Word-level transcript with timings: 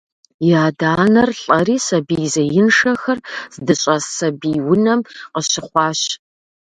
И 0.47 0.49
адэ-анэр 0.65 1.29
лӏэри 1.41 1.77
сабий 1.87 2.25
зеиншэхэр 2.33 3.19
здыщӏэс 3.53 4.05
«сабий 4.17 4.59
унэм» 4.71 5.01
къыщыхъуащ. 5.33 6.01